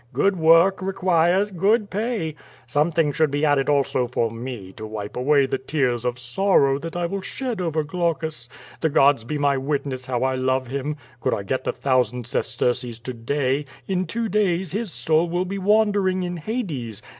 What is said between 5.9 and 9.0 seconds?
of sorrow that I will shed over Glaucus. The